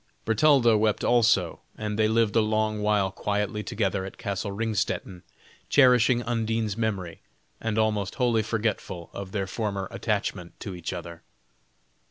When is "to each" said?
10.61-10.91